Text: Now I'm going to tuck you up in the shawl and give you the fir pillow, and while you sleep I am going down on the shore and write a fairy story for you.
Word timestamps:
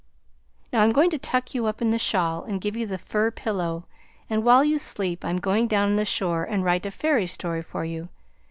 Now 0.73 0.81
I'm 0.81 0.93
going 0.93 1.11
to 1.11 1.19
tuck 1.19 1.53
you 1.53 1.67
up 1.67 1.79
in 1.79 1.91
the 1.91 1.99
shawl 1.99 2.43
and 2.43 2.59
give 2.59 2.75
you 2.75 2.87
the 2.87 2.97
fir 2.97 3.29
pillow, 3.29 3.85
and 4.31 4.43
while 4.43 4.65
you 4.65 4.79
sleep 4.79 5.23
I 5.23 5.29
am 5.29 5.37
going 5.37 5.67
down 5.67 5.89
on 5.89 5.95
the 5.95 6.05
shore 6.05 6.43
and 6.43 6.63
write 6.65 6.87
a 6.87 6.89
fairy 6.89 7.27
story 7.27 7.61
for 7.61 7.85
you. 7.85 8.09